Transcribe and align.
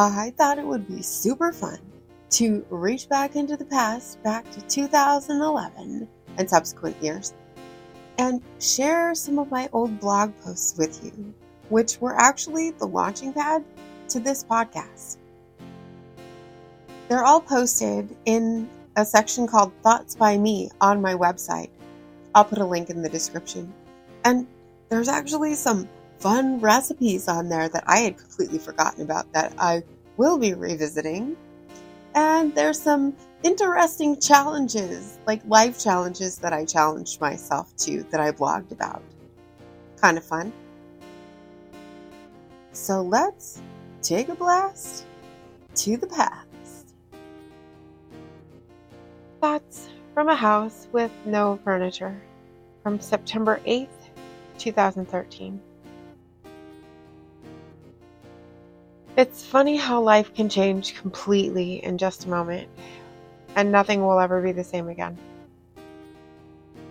I 0.00 0.32
thought 0.36 0.60
it 0.60 0.64
would 0.64 0.86
be 0.86 1.02
super 1.02 1.52
fun 1.52 1.80
to 2.30 2.64
reach 2.70 3.08
back 3.08 3.34
into 3.34 3.56
the 3.56 3.64
past, 3.64 4.22
back 4.22 4.48
to 4.52 4.60
2011 4.60 6.06
and 6.36 6.48
subsequent 6.48 7.02
years, 7.02 7.34
and 8.16 8.40
share 8.60 9.12
some 9.16 9.40
of 9.40 9.50
my 9.50 9.68
old 9.72 9.98
blog 9.98 10.32
posts 10.44 10.78
with 10.78 11.04
you, 11.04 11.34
which 11.68 12.00
were 12.00 12.14
actually 12.14 12.70
the 12.70 12.86
launching 12.86 13.32
pad 13.32 13.64
to 14.10 14.20
this 14.20 14.44
podcast. 14.44 15.16
They're 17.08 17.24
all 17.24 17.40
posted 17.40 18.14
in 18.24 18.70
a 18.94 19.04
section 19.04 19.48
called 19.48 19.72
Thoughts 19.82 20.14
by 20.14 20.38
Me 20.38 20.70
on 20.80 21.02
my 21.02 21.14
website. 21.14 21.70
I'll 22.36 22.44
put 22.44 22.58
a 22.58 22.64
link 22.64 22.88
in 22.88 23.02
the 23.02 23.08
description. 23.08 23.74
And 24.24 24.46
there's 24.90 25.08
actually 25.08 25.54
some 25.54 25.88
fun 26.18 26.60
recipes 26.60 27.28
on 27.28 27.48
there 27.48 27.68
that 27.68 27.84
I 27.86 27.98
had 27.98 28.18
completely 28.18 28.58
forgotten 28.58 29.02
about 29.02 29.32
that 29.32 29.52
I 29.58 29.82
will 30.16 30.38
be 30.38 30.54
revisiting. 30.54 31.36
And 32.14 32.54
there's 32.54 32.80
some 32.80 33.14
interesting 33.42 34.18
challenges, 34.20 35.18
like 35.26 35.40
life 35.46 35.78
challenges 35.78 36.38
that 36.38 36.52
I 36.52 36.64
challenged 36.64 37.20
myself 37.20 37.74
to 37.78 38.02
that 38.10 38.20
I 38.20 38.32
blogged 38.32 38.72
about. 38.72 39.02
Kind 40.00 40.18
of 40.18 40.24
fun. 40.24 40.52
So 42.72 43.02
let's 43.02 43.60
take 44.02 44.28
a 44.28 44.34
blast 44.34 45.04
to 45.76 45.96
the 45.96 46.06
past. 46.06 46.94
Thoughts 49.40 49.88
from 50.14 50.28
a 50.28 50.34
house 50.34 50.88
with 50.90 51.12
no 51.24 51.60
furniture 51.62 52.20
from 52.82 52.98
September 52.98 53.60
8th, 53.66 53.88
2013. 54.58 55.60
It's 59.18 59.44
funny 59.44 59.76
how 59.76 60.00
life 60.00 60.32
can 60.32 60.48
change 60.48 60.94
completely 60.94 61.84
in 61.84 61.98
just 61.98 62.24
a 62.24 62.28
moment, 62.28 62.68
and 63.56 63.72
nothing 63.72 64.06
will 64.06 64.20
ever 64.20 64.40
be 64.40 64.52
the 64.52 64.62
same 64.62 64.88
again. 64.88 65.18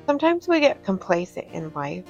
Sometimes 0.06 0.46
we 0.46 0.60
get 0.60 0.84
complacent 0.84 1.48
in 1.54 1.72
life. 1.74 2.04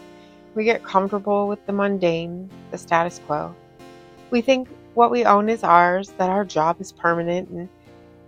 We 0.56 0.64
get 0.64 0.84
comfortable 0.84 1.48
with 1.48 1.64
the 1.68 1.74
mundane, 1.74 2.50
the 2.72 2.80
status 2.80 3.22
quo. 3.28 3.54
We 4.32 4.42
think 4.42 4.68
what 4.96 5.12
we 5.12 5.24
own 5.24 5.50
is 5.50 5.64
ours, 5.64 6.10
that 6.18 6.32
our 6.32 6.44
job 6.44 6.82
is 6.82 6.92
permanent, 6.92 7.50
and 7.50 7.70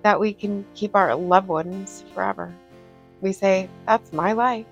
that 0.04 0.20
we 0.20 0.32
can 0.32 0.68
keep 0.76 0.96
our 0.96 1.16
loved 1.16 1.48
ones 1.48 2.06
forever. 2.14 2.54
We 3.22 3.34
say, 3.34 3.68
That's 3.88 4.14
my 4.14 4.34
life, 4.34 4.68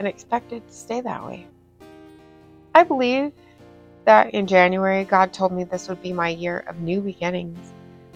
and 0.00 0.08
expect 0.08 0.52
it 0.52 0.66
to 0.66 0.74
stay 0.74 1.02
that 1.02 1.24
way. 1.24 1.46
I 2.74 2.82
believe 2.82 3.30
that 4.08 4.32
in 4.32 4.46
January, 4.46 5.04
God 5.04 5.34
told 5.34 5.52
me 5.52 5.64
this 5.64 5.86
would 5.86 6.00
be 6.00 6.14
my 6.14 6.30
year 6.30 6.64
of 6.66 6.80
new 6.80 7.02
beginnings. 7.02 7.74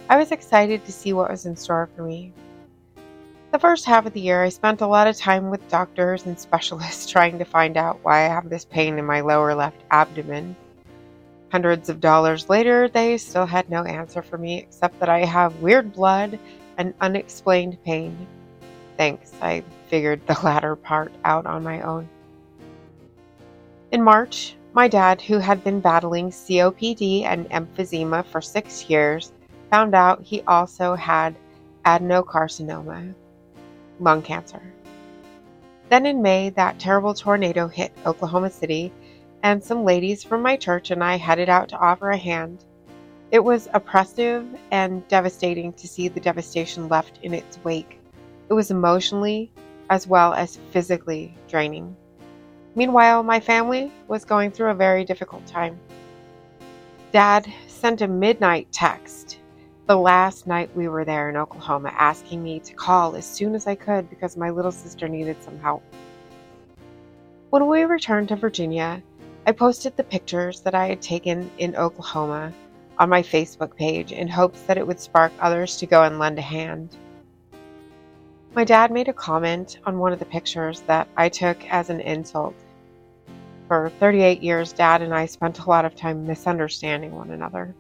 I 0.08 0.16
was 0.16 0.32
excited 0.32 0.86
to 0.86 0.90
see 0.90 1.12
what 1.12 1.30
was 1.30 1.44
in 1.44 1.54
store 1.54 1.90
for 1.94 2.02
me. 2.02 2.32
The 3.50 3.58
first 3.58 3.84
half 3.84 4.06
of 4.06 4.14
the 4.14 4.20
year, 4.20 4.42
I 4.42 4.48
spent 4.48 4.80
a 4.80 4.86
lot 4.86 5.06
of 5.06 5.18
time 5.18 5.50
with 5.50 5.68
doctors 5.68 6.24
and 6.24 6.40
specialists 6.40 7.10
trying 7.10 7.38
to 7.38 7.44
find 7.44 7.76
out 7.76 7.98
why 8.02 8.24
I 8.24 8.28
have 8.28 8.48
this 8.48 8.64
pain 8.64 8.98
in 8.98 9.04
my 9.04 9.20
lower 9.20 9.54
left 9.54 9.82
abdomen. 9.90 10.56
Hundreds 11.50 11.90
of 11.90 12.00
dollars 12.00 12.48
later, 12.48 12.88
they 12.88 13.18
still 13.18 13.44
had 13.44 13.68
no 13.68 13.84
answer 13.84 14.22
for 14.22 14.38
me 14.38 14.60
except 14.60 14.98
that 14.98 15.10
I 15.10 15.26
have 15.26 15.60
weird 15.60 15.92
blood 15.92 16.38
and 16.78 16.94
unexplained 17.02 17.76
pain. 17.84 18.26
Thanks, 18.96 19.34
I 19.42 19.62
figured 19.88 20.26
the 20.26 20.40
latter 20.42 20.74
part 20.74 21.12
out 21.26 21.44
on 21.44 21.62
my 21.62 21.82
own. 21.82 22.08
In 23.90 24.02
March, 24.02 24.56
my 24.74 24.88
dad, 24.88 25.20
who 25.20 25.38
had 25.38 25.62
been 25.62 25.80
battling 25.80 26.30
COPD 26.30 27.24
and 27.24 27.48
emphysema 27.50 28.24
for 28.24 28.40
six 28.40 28.88
years, 28.88 29.32
found 29.70 29.94
out 29.94 30.22
he 30.22 30.40
also 30.42 30.94
had 30.94 31.36
adenocarcinoma, 31.84 33.14
lung 34.00 34.22
cancer. 34.22 34.62
Then 35.88 36.06
in 36.06 36.22
May, 36.22 36.50
that 36.50 36.78
terrible 36.78 37.12
tornado 37.12 37.68
hit 37.68 37.92
Oklahoma 38.06 38.50
City 38.50 38.90
and 39.42 39.62
some 39.62 39.84
ladies 39.84 40.24
from 40.24 40.40
my 40.40 40.56
church 40.56 40.90
and 40.90 41.04
I 41.04 41.16
headed 41.16 41.48
out 41.48 41.68
to 41.70 41.78
offer 41.78 42.10
a 42.10 42.16
hand. 42.16 42.64
It 43.30 43.44
was 43.44 43.68
oppressive 43.74 44.46
and 44.70 45.06
devastating 45.08 45.72
to 45.74 45.88
see 45.88 46.08
the 46.08 46.20
devastation 46.20 46.88
left 46.88 47.18
in 47.22 47.34
its 47.34 47.58
wake. 47.64 47.98
It 48.48 48.54
was 48.54 48.70
emotionally 48.70 49.52
as 49.90 50.06
well 50.06 50.32
as 50.32 50.58
physically 50.70 51.34
draining. 51.48 51.96
Meanwhile, 52.74 53.22
my 53.22 53.40
family 53.40 53.92
was 54.08 54.24
going 54.24 54.50
through 54.50 54.70
a 54.70 54.74
very 54.74 55.04
difficult 55.04 55.46
time. 55.46 55.78
Dad 57.12 57.52
sent 57.66 58.00
a 58.00 58.08
midnight 58.08 58.68
text 58.72 59.38
the 59.86 59.96
last 59.96 60.46
night 60.46 60.74
we 60.76 60.88
were 60.88 61.04
there 61.04 61.28
in 61.28 61.36
Oklahoma 61.36 61.92
asking 61.98 62.42
me 62.42 62.60
to 62.60 62.72
call 62.72 63.16
as 63.16 63.26
soon 63.26 63.54
as 63.54 63.66
I 63.66 63.74
could 63.74 64.08
because 64.08 64.36
my 64.36 64.48
little 64.48 64.72
sister 64.72 65.08
needed 65.08 65.42
some 65.42 65.58
help. 65.58 65.82
When 67.50 67.66
we 67.66 67.82
returned 67.82 68.28
to 68.28 68.36
Virginia, 68.36 69.02
I 69.46 69.52
posted 69.52 69.96
the 69.96 70.04
pictures 70.04 70.60
that 70.60 70.74
I 70.74 70.86
had 70.86 71.02
taken 71.02 71.50
in 71.58 71.76
Oklahoma 71.76 72.52
on 72.98 73.08
my 73.08 73.22
Facebook 73.22 73.76
page 73.76 74.12
in 74.12 74.28
hopes 74.28 74.62
that 74.62 74.78
it 74.78 74.86
would 74.86 75.00
spark 75.00 75.32
others 75.40 75.76
to 75.78 75.86
go 75.86 76.04
and 76.04 76.18
lend 76.18 76.38
a 76.38 76.42
hand. 76.42 76.96
My 78.54 78.64
dad 78.64 78.90
made 78.90 79.08
a 79.08 79.12
comment 79.12 79.78
on 79.86 79.98
one 79.98 80.12
of 80.12 80.18
the 80.18 80.24
pictures 80.24 80.80
that 80.82 81.08
I 81.16 81.28
took 81.28 81.64
as 81.70 81.90
an 81.90 82.00
insult. 82.00 82.54
For 83.68 83.90
38 83.98 84.42
years, 84.42 84.72
Dad 84.72 85.00
and 85.00 85.14
I 85.14 85.26
spent 85.26 85.58
a 85.58 85.68
lot 85.68 85.84
of 85.84 85.96
time 85.96 86.26
misunderstanding 86.26 87.12
one 87.12 87.30
another. 87.30 87.74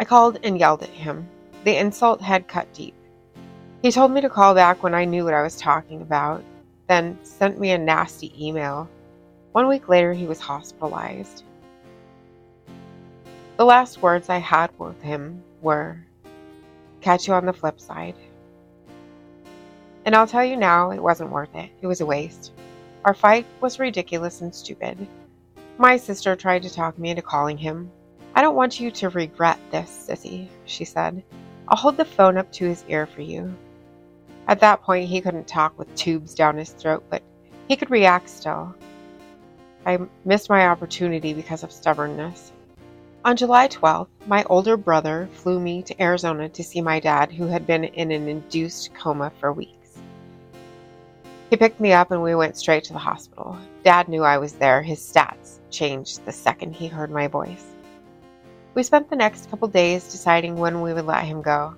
I 0.00 0.04
called 0.04 0.38
and 0.42 0.58
yelled 0.58 0.82
at 0.82 0.88
him. 0.88 1.28
The 1.64 1.76
insult 1.76 2.22
had 2.22 2.48
cut 2.48 2.72
deep. 2.72 2.94
He 3.82 3.92
told 3.92 4.12
me 4.12 4.20
to 4.22 4.30
call 4.30 4.54
back 4.54 4.82
when 4.82 4.94
I 4.94 5.04
knew 5.04 5.24
what 5.24 5.34
I 5.34 5.42
was 5.42 5.56
talking 5.56 6.00
about, 6.00 6.42
then 6.86 7.18
sent 7.22 7.60
me 7.60 7.72
a 7.72 7.78
nasty 7.78 8.32
email 8.46 8.88
one 9.52 9.66
week 9.66 9.88
later, 9.88 10.12
he 10.12 10.26
was 10.26 10.38
hospitalized. 10.38 11.42
The 13.56 13.64
last 13.64 14.02
words 14.02 14.28
I 14.28 14.38
had 14.38 14.70
with 14.78 15.02
him 15.02 15.42
were, 15.62 16.04
Catch 17.00 17.26
you 17.26 17.34
on 17.34 17.46
the 17.46 17.52
flip 17.52 17.80
side. 17.80 18.14
And 20.08 20.16
I'll 20.16 20.26
tell 20.26 20.42
you 20.42 20.56
now, 20.56 20.90
it 20.90 21.02
wasn't 21.02 21.32
worth 21.32 21.54
it. 21.54 21.68
It 21.82 21.86
was 21.86 22.00
a 22.00 22.06
waste. 22.06 22.52
Our 23.04 23.12
fight 23.12 23.44
was 23.60 23.78
ridiculous 23.78 24.40
and 24.40 24.54
stupid. 24.54 25.06
My 25.76 25.98
sister 25.98 26.34
tried 26.34 26.62
to 26.62 26.72
talk 26.72 26.98
me 26.98 27.10
into 27.10 27.20
calling 27.20 27.58
him. 27.58 27.90
I 28.34 28.40
don't 28.40 28.56
want 28.56 28.80
you 28.80 28.90
to 28.90 29.10
regret 29.10 29.58
this, 29.70 30.08
sissy, 30.08 30.48
she 30.64 30.86
said. 30.86 31.22
I'll 31.68 31.76
hold 31.76 31.98
the 31.98 32.06
phone 32.06 32.38
up 32.38 32.50
to 32.52 32.64
his 32.64 32.86
ear 32.88 33.04
for 33.04 33.20
you. 33.20 33.54
At 34.46 34.60
that 34.60 34.80
point, 34.80 35.10
he 35.10 35.20
couldn't 35.20 35.46
talk 35.46 35.78
with 35.78 35.94
tubes 35.94 36.32
down 36.34 36.56
his 36.56 36.70
throat, 36.70 37.04
but 37.10 37.22
he 37.68 37.76
could 37.76 37.90
react 37.90 38.30
still. 38.30 38.74
I 39.84 39.98
missed 40.24 40.48
my 40.48 40.68
opportunity 40.68 41.34
because 41.34 41.62
of 41.62 41.70
stubbornness. 41.70 42.50
On 43.26 43.36
July 43.36 43.68
12th, 43.68 44.08
my 44.26 44.42
older 44.44 44.78
brother 44.78 45.28
flew 45.34 45.60
me 45.60 45.82
to 45.82 46.02
Arizona 46.02 46.48
to 46.48 46.64
see 46.64 46.80
my 46.80 46.98
dad, 46.98 47.30
who 47.30 47.46
had 47.46 47.66
been 47.66 47.84
in 47.84 48.10
an 48.10 48.26
induced 48.26 48.94
coma 48.94 49.30
for 49.38 49.52
weeks. 49.52 49.77
He 51.50 51.56
picked 51.56 51.80
me 51.80 51.92
up 51.92 52.10
and 52.10 52.22
we 52.22 52.34
went 52.34 52.56
straight 52.56 52.84
to 52.84 52.92
the 52.92 52.98
hospital. 52.98 53.56
Dad 53.84 54.08
knew 54.08 54.22
I 54.22 54.38
was 54.38 54.52
there. 54.52 54.82
His 54.82 55.00
stats 55.00 55.60
changed 55.70 56.24
the 56.24 56.32
second 56.32 56.74
he 56.74 56.86
heard 56.86 57.10
my 57.10 57.26
voice. 57.26 57.64
We 58.74 58.82
spent 58.82 59.08
the 59.08 59.16
next 59.16 59.50
couple 59.50 59.68
days 59.68 60.10
deciding 60.10 60.56
when 60.56 60.82
we 60.82 60.92
would 60.92 61.06
let 61.06 61.24
him 61.24 61.42
go. 61.42 61.74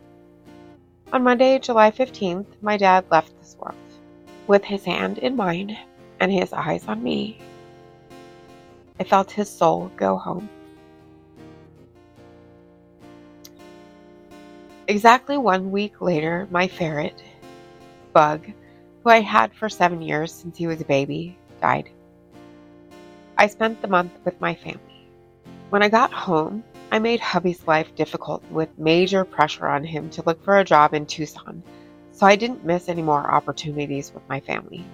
On 1.13 1.23
Monday, 1.23 1.59
July 1.59 1.91
15th, 1.91 2.47
my 2.63 2.77
dad 2.77 3.05
left 3.11 3.39
this 3.39 3.57
world, 3.59 3.75
with 4.47 4.65
his 4.65 4.85
hand 4.85 5.19
in 5.19 5.37
mine 5.37 5.79
and 6.21 6.31
his 6.31 6.53
eyes 6.53 6.87
on 6.87 7.03
me 7.03 7.41
I 9.01 9.05
felt 9.05 9.31
his 9.31 9.49
soul 9.49 9.91
go 9.97 10.19
home. 10.19 10.47
Exactly 14.89 15.39
one 15.39 15.71
week 15.71 16.03
later, 16.03 16.47
my 16.51 16.69
ferret, 16.69 17.23
Bug, 18.13 18.47
who 19.03 19.11
I 19.11 19.21
had 19.21 19.55
for 19.55 19.69
seven 19.69 20.03
years 20.03 20.33
since 20.33 20.57
he 20.57 20.67
was 20.67 20.81
a 20.81 20.85
baby, 20.85 21.37
died. 21.61 21.89
I 23.39 23.47
spent 23.47 23.81
the 23.81 23.89
month 23.89 24.13
with 24.25 24.41
my 24.41 24.55
family. 24.55 25.07
When 25.71 25.83
I 25.83 25.89
got 25.89 26.13
home, 26.13 26.63
I 26.93 26.99
made 26.99 27.21
hubby's 27.21 27.67
life 27.67 27.95
difficult 27.95 28.43
with 28.51 28.79
major 28.79 29.25
pressure 29.25 29.67
on 29.67 29.85
him 29.85 30.11
to 30.11 30.23
look 30.23 30.43
for 30.45 30.59
a 30.59 30.65
job 30.65 30.93
in 30.93 31.07
Tucson, 31.07 31.63
so 32.13 32.27
I 32.27 32.37
didn't 32.37 32.65
miss 32.65 32.89
any 32.89 33.03
more 33.03 33.31
opportunities 33.31 34.13
with 34.13 34.29
my 34.29 34.41
family. 34.41 34.85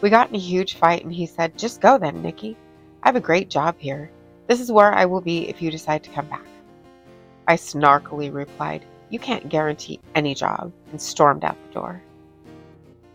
We 0.00 0.08
got 0.08 0.30
in 0.30 0.36
a 0.36 0.38
huge 0.38 0.76
fight, 0.76 1.04
and 1.04 1.12
he 1.12 1.26
said, 1.26 1.58
Just 1.58 1.80
go 1.82 1.98
then, 1.98 2.22
Nikki. 2.22 2.56
I 3.02 3.08
have 3.08 3.16
a 3.16 3.20
great 3.20 3.50
job 3.50 3.74
here. 3.78 4.10
This 4.46 4.60
is 4.60 4.72
where 4.72 4.92
I 4.92 5.04
will 5.04 5.20
be 5.20 5.48
if 5.48 5.60
you 5.60 5.70
decide 5.70 6.02
to 6.04 6.10
come 6.10 6.28
back. 6.28 6.46
I 7.46 7.56
snarkily 7.56 8.32
replied, 8.32 8.84
You 9.10 9.18
can't 9.18 9.48
guarantee 9.48 10.00
any 10.14 10.34
job, 10.34 10.72
and 10.92 11.02
stormed 11.02 11.44
out 11.44 11.56
the 11.66 11.74
door. 11.74 12.02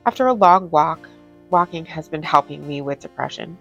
After 0.06 0.28
a 0.28 0.34
long 0.34 0.69
walk, 0.69 1.10
walking 1.50 1.86
has 1.86 2.07
been 2.07 2.22
helping 2.22 2.68
me 2.68 2.81
with 2.81 3.00
depression. 3.00 3.57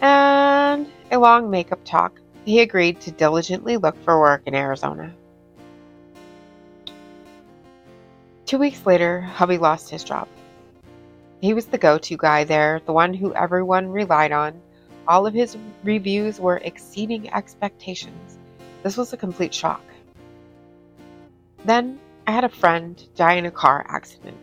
And 0.00 0.86
a 1.10 1.18
long 1.18 1.50
makeup 1.50 1.80
talk, 1.84 2.18
he 2.46 2.60
agreed 2.60 3.00
to 3.02 3.10
diligently 3.10 3.76
look 3.76 4.02
for 4.02 4.18
work 4.18 4.42
in 4.46 4.54
Arizona. 4.54 5.12
Two 8.46 8.58
weeks 8.58 8.86
later, 8.86 9.20
hubby 9.20 9.58
lost 9.58 9.90
his 9.90 10.04
job. 10.04 10.28
He 11.42 11.52
was 11.52 11.66
the 11.66 11.76
go 11.76 11.98
to 11.98 12.16
guy 12.16 12.44
there, 12.44 12.80
the 12.86 12.92
one 12.92 13.12
who 13.12 13.34
everyone 13.34 13.88
relied 13.88 14.32
on. 14.32 14.60
All 15.06 15.26
of 15.26 15.34
his 15.34 15.58
reviews 15.84 16.40
were 16.40 16.58
exceeding 16.58 17.32
expectations. 17.34 18.38
This 18.82 18.96
was 18.96 19.12
a 19.12 19.18
complete 19.18 19.52
shock. 19.52 19.82
Then 21.66 21.98
I 22.26 22.32
had 22.32 22.44
a 22.44 22.48
friend 22.48 23.02
die 23.16 23.34
in 23.34 23.46
a 23.46 23.50
car 23.50 23.84
accident. 23.88 24.38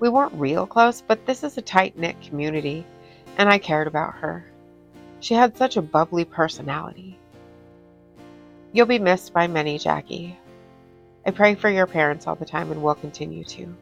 We 0.00 0.08
weren't 0.08 0.32
real 0.32 0.66
close, 0.66 1.02
but 1.06 1.26
this 1.26 1.44
is 1.44 1.58
a 1.58 1.62
tight 1.62 1.98
knit 1.98 2.18
community, 2.22 2.86
and 3.36 3.50
I 3.50 3.58
cared 3.58 3.86
about 3.86 4.14
her. 4.14 4.46
She 5.20 5.34
had 5.34 5.58
such 5.58 5.76
a 5.76 5.82
bubbly 5.82 6.24
personality. 6.24 7.18
You'll 8.72 8.86
be 8.86 8.98
missed 8.98 9.34
by 9.34 9.46
many, 9.46 9.78
Jackie. 9.78 10.38
I 11.26 11.32
pray 11.32 11.54
for 11.54 11.68
your 11.68 11.86
parents 11.86 12.26
all 12.26 12.34
the 12.34 12.46
time 12.46 12.72
and 12.72 12.82
will 12.82 12.94
continue 12.94 13.44
to. 13.44 13.76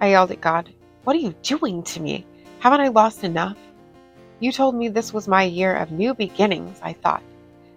I 0.00 0.10
yelled 0.10 0.30
at 0.30 0.40
God, 0.40 0.72
What 1.02 1.16
are 1.16 1.20
you 1.20 1.34
doing 1.42 1.82
to 1.82 2.00
me? 2.00 2.24
Haven't 2.60 2.80
I 2.80 2.88
lost 2.88 3.24
enough? 3.24 3.58
You 4.38 4.52
told 4.52 4.76
me 4.76 4.88
this 4.88 5.12
was 5.12 5.26
my 5.26 5.42
year 5.42 5.74
of 5.74 5.90
new 5.90 6.14
beginnings, 6.14 6.78
I 6.80 6.92
thought, 6.92 7.24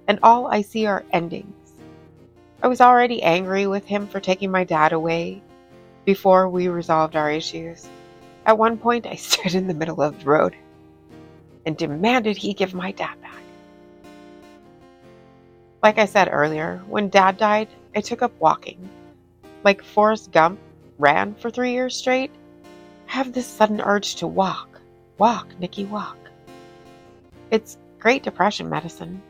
and 0.07 0.19
all 0.21 0.45
I 0.45 0.61
see 0.61 0.85
are 0.85 1.05
endings. 1.11 1.55
I 2.61 2.67
was 2.67 2.81
already 2.81 3.23
angry 3.23 3.65
with 3.65 3.85
him 3.85 4.07
for 4.07 4.19
taking 4.19 4.51
my 4.51 4.63
dad 4.63 4.93
away 4.93 5.41
before 6.05 6.49
we 6.49 6.67
resolved 6.67 7.15
our 7.15 7.31
issues. 7.31 7.87
At 8.45 8.57
one 8.57 8.77
point, 8.77 9.05
I 9.05 9.15
stood 9.15 9.55
in 9.55 9.67
the 9.67 9.73
middle 9.73 10.01
of 10.01 10.19
the 10.19 10.25
road 10.25 10.55
and 11.65 11.77
demanded 11.77 12.37
he 12.37 12.53
give 12.53 12.73
my 12.73 12.91
dad 12.91 13.21
back. 13.21 13.31
Like 15.83 15.97
I 15.97 16.05
said 16.05 16.29
earlier, 16.31 16.81
when 16.87 17.09
dad 17.09 17.37
died, 17.37 17.67
I 17.95 18.01
took 18.01 18.21
up 18.21 18.33
walking. 18.39 18.89
Like 19.63 19.83
Forrest 19.83 20.31
Gump 20.31 20.59
ran 20.97 21.35
for 21.35 21.49
three 21.49 21.71
years 21.71 21.95
straight, 21.95 22.31
I 23.07 23.13
have 23.13 23.33
this 23.33 23.47
sudden 23.47 23.81
urge 23.81 24.15
to 24.15 24.27
walk. 24.27 24.79
Walk, 25.17 25.47
Nikki, 25.59 25.85
walk. 25.85 26.17
It's 27.51 27.77
Great 27.99 28.23
Depression 28.23 28.69
medicine. 28.69 29.21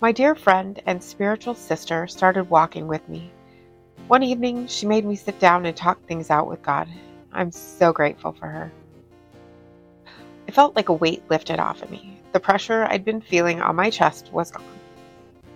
My 0.00 0.12
dear 0.12 0.34
friend 0.34 0.80
and 0.86 1.02
spiritual 1.02 1.54
sister 1.54 2.06
started 2.06 2.50
walking 2.50 2.86
with 2.86 3.08
me. 3.08 3.30
One 4.08 4.22
evening, 4.22 4.66
she 4.66 4.86
made 4.86 5.04
me 5.04 5.16
sit 5.16 5.38
down 5.38 5.64
and 5.66 5.76
talk 5.76 6.04
things 6.06 6.30
out 6.30 6.48
with 6.48 6.62
God. 6.62 6.88
I'm 7.32 7.52
so 7.52 7.92
grateful 7.92 8.32
for 8.32 8.46
her. 8.48 8.72
I 10.48 10.50
felt 10.50 10.74
like 10.74 10.88
a 10.88 10.94
weight 10.94 11.22
lifted 11.30 11.60
off 11.60 11.82
of 11.82 11.90
me. 11.90 12.20
The 12.32 12.40
pressure 12.40 12.84
I'd 12.90 13.04
been 13.04 13.20
feeling 13.20 13.60
on 13.60 13.76
my 13.76 13.90
chest 13.90 14.32
was 14.32 14.50
gone 14.50 14.64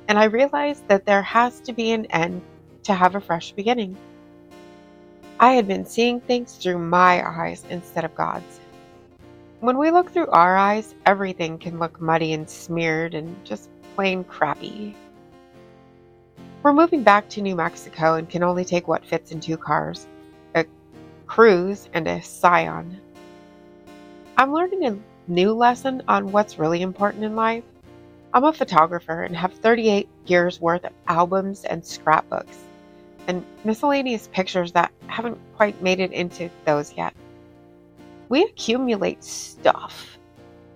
and 0.09 0.19
I 0.19 0.25
realized 0.25 0.87
that 0.89 1.07
there 1.07 1.23
has 1.23 1.61
to 1.61 1.73
be 1.73 1.93
an 1.93 2.07
end 2.07 2.43
to 2.83 2.95
have 2.95 3.15
a 3.15 3.21
fresh 3.21 3.53
beginning. 3.53 3.97
I 5.41 5.53
had 5.53 5.67
been 5.67 5.87
seeing 5.87 6.21
things 6.21 6.57
through 6.57 6.79
my 6.79 7.27
eyes 7.27 7.65
instead 7.71 8.05
of 8.05 8.15
God's. 8.15 8.61
When 9.61 9.79
we 9.79 9.91
look 9.91 10.11
through 10.11 10.29
our 10.29 10.57
eyes, 10.57 10.95
everything 11.07 11.59
can 11.59 11.79
look 11.79 12.01
muddy 12.01 12.33
and 12.33 12.47
smeared 12.51 13.15
and 13.15 13.43
just 13.45 13.71
plain 13.95 14.25
crappy. 14.25 14.95
We're 16.63 16.73
moving 16.73 17.03
back 17.03 17.29
to 17.31 17.43
New 17.43 17.57
Mexico 17.57 18.15
and 18.15 18.29
can 18.29 18.43
only 18.43 18.65
take 18.65 18.87
what 18.87 19.05
fits 19.05 19.33
in 19.33 19.41
two 19.41 19.57
cars 19.57 20.07
a 20.55 20.65
Cruze 21.27 21.89
and 21.93 22.07
a 22.07 22.23
Scion. 22.23 23.01
I'm 24.37 24.53
learning 24.53 24.87
a 24.87 24.99
new 25.29 25.53
lesson 25.53 26.03
on 26.09 26.33
what's 26.33 26.59
really 26.59 26.83
important 26.83 27.25
in 27.25 27.35
life 27.37 27.65
I'm 28.35 28.45
a 28.45 28.53
photographer 28.53 29.25
and 29.25 29.37
have 29.37 29.53
38 29.53 30.09
years 30.25 30.59
worth 30.59 30.87
of 30.87 30.93
albums 31.07 31.65
and 31.65 31.85
scrapbooks 31.85 32.57
and 33.27 33.45
miscellaneous 33.63 34.29
pictures 34.33 34.73
that 34.73 34.91
haven't 35.07 35.39
quite 35.57 35.83
made 35.83 36.01
it 36.01 36.13
into 36.13 36.49
those 36.65 36.95
yet. 36.95 37.15
We 38.31 38.45
accumulate 38.45 39.23
stuff. 39.23 40.19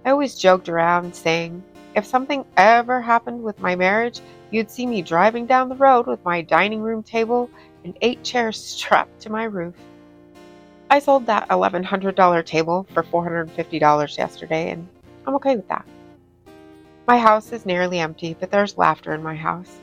I 0.05 0.11
always 0.11 0.39
joked 0.39 0.69
around 0.69 1.15
saying, 1.15 1.63
if 1.97 2.05
something 2.05 2.45
ever 2.59 3.01
happened 3.01 3.43
with 3.43 3.59
my 3.59 3.75
marriage, 3.75 4.21
you'd 4.51 4.71
see 4.71 4.87
me 4.87 5.01
driving 5.01 5.47
down 5.47 5.71
the 5.71 5.75
road 5.75 6.07
with 6.07 6.23
my 6.27 6.43
dining 6.43 6.83
room 6.83 7.03
table 7.03 7.51
and 7.85 7.97
eight 8.03 8.23
chairs 8.23 8.63
strapped 8.65 9.19
to 9.23 9.33
my 9.33 9.45
roof. 9.45 9.75
I 10.91 11.01
sold 11.01 11.27
that 11.27 11.49
$1,100 11.49 12.45
table 12.45 12.87
for 12.93 13.03
$450 13.03 14.19
yesterday, 14.19 14.71
and 14.71 14.87
I'm 15.27 15.35
okay 15.37 15.57
with 15.57 15.67
that. 15.69 15.85
My 17.09 17.19
house 17.19 17.51
is 17.51 17.67
nearly 17.67 17.99
empty, 17.99 18.37
but 18.39 18.51
there's 18.51 18.79
laughter 18.79 19.15
in 19.15 19.23
my 19.23 19.35
house. 19.35 19.79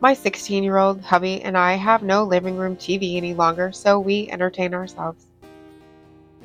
My 0.00 0.14
16 0.14 0.64
year 0.64 0.78
old 0.78 1.02
hubby 1.02 1.42
and 1.42 1.58
I 1.58 1.74
have 1.74 2.02
no 2.02 2.24
living 2.24 2.56
room 2.56 2.74
TV 2.76 3.16
any 3.16 3.34
longer, 3.34 3.70
so 3.70 4.00
we 4.00 4.30
entertain 4.30 4.72
ourselves. 4.72 5.26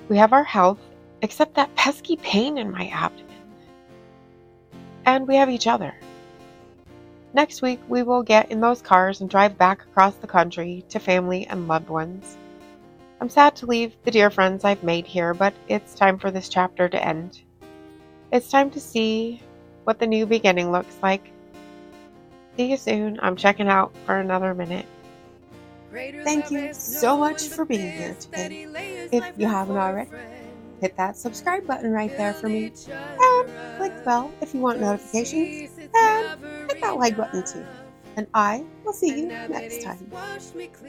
We 0.09 0.17
have 0.17 0.33
our 0.33 0.43
health, 0.43 0.79
except 1.21 1.55
that 1.55 1.73
pesky 1.75 2.17
pain 2.17 2.57
in 2.57 2.69
my 2.69 2.87
abdomen. 2.89 3.24
And 5.05 5.27
we 5.27 5.35
have 5.35 5.49
each 5.49 5.67
other. 5.67 5.93
Next 7.33 7.61
week, 7.61 7.81
we 7.87 8.01
will 8.01 8.23
get 8.23 8.51
in 8.51 8.61
those 8.61 8.81
cars 8.81 9.21
and 9.21 9.29
drive 9.29 9.57
back 9.57 9.83
across 9.83 10.15
the 10.15 10.27
country 10.27 10.85
to 10.89 10.99
family 10.99 11.45
and 11.47 11.67
loved 11.67 11.89
ones. 11.89 12.37
I'm 13.19 13.29
sad 13.29 13.55
to 13.57 13.65
leave 13.65 13.95
the 14.03 14.11
dear 14.11 14.29
friends 14.29 14.63
I've 14.63 14.83
made 14.83 15.05
here, 15.05 15.33
but 15.33 15.53
it's 15.67 15.95
time 15.95 16.17
for 16.17 16.31
this 16.31 16.49
chapter 16.49 16.87
to 16.89 17.05
end. 17.05 17.41
It's 18.31 18.49
time 18.49 18.71
to 18.71 18.79
see 18.79 19.41
what 19.83 19.99
the 19.99 20.07
new 20.07 20.25
beginning 20.25 20.71
looks 20.71 20.97
like. 21.01 21.31
See 22.57 22.71
you 22.71 22.77
soon. 22.77 23.19
I'm 23.21 23.35
checking 23.35 23.67
out 23.67 23.93
for 24.05 24.17
another 24.17 24.53
minute. 24.53 24.85
Thank 25.91 26.51
you 26.51 26.73
so 26.73 27.17
much 27.17 27.47
for 27.47 27.63
being 27.65 27.91
here 27.91 28.15
today. 28.19 29.07
If 29.11 29.33
you 29.37 29.47
haven't 29.47 29.77
already, 29.77 30.09
hit 30.81 30.97
that 30.97 31.15
subscribe 31.15 31.65
button 31.65 31.91
right 31.91 32.15
there 32.17 32.33
for 32.33 32.49
me. 32.49 32.71
And 32.89 33.47
click 33.47 33.47
the 33.74 33.74
bell 34.05 34.31
if 34.41 34.53
you 34.53 34.61
want 34.61 34.79
notifications. 34.79 35.71
And 35.95 36.39
hit 36.69 36.81
that 36.81 36.97
like 36.97 37.17
button 37.17 37.43
too. 37.45 37.65
And 38.15 38.27
I 38.33 38.63
will 38.85 38.93
see 38.93 39.19
you 39.19 39.25
next 39.27 39.83
time. 39.83 40.09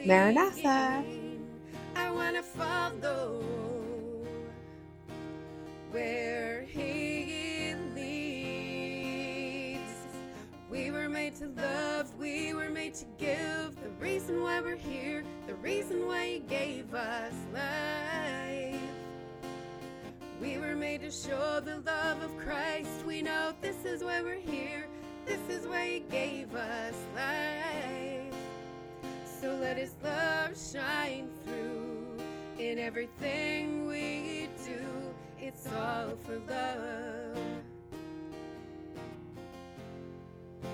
Maranatha. 0.05 1.03
I 1.95 2.11
want 2.11 2.35
to 2.35 2.43
follow 2.43 3.43
where 5.91 6.61
he 6.61 7.47
We 10.77 10.91
were 10.91 11.09
made 11.09 11.35
to 11.37 11.47
love, 11.47 12.13
we 12.19 12.53
were 12.53 12.69
made 12.69 12.93
to 12.95 13.05
give. 13.17 13.75
The 13.81 13.89
reason 13.99 14.43
why 14.43 14.61
we're 14.61 14.75
here, 14.75 15.23
the 15.47 15.55
reason 15.55 16.05
why 16.05 16.27
He 16.27 16.39
gave 16.39 16.93
us 16.93 17.33
life. 17.51 18.76
We 20.47 20.57
were 20.59 20.77
made 20.77 21.01
to 21.01 21.11
show 21.11 21.59
the 21.59 21.79
love 21.85 22.23
of 22.23 22.37
Christ. 22.37 23.05
We 23.05 23.21
know 23.21 23.53
this 23.61 23.83
is 23.83 24.01
why 24.01 24.21
we're 24.21 24.39
here, 24.39 24.87
this 25.25 25.41
is 25.49 25.67
why 25.67 25.85
He 25.85 25.99
gave 25.99 26.55
us 26.55 26.95
life. 27.13 28.33
So 29.41 29.53
let 29.55 29.75
His 29.75 29.93
love 30.01 30.57
shine 30.57 31.27
through 31.43 32.17
in 32.57 32.79
everything 32.79 33.87
we 33.87 34.47
do. 34.65 34.85
It's 35.37 35.67
all 35.67 36.15
for 36.23 36.39
love. 36.49 37.56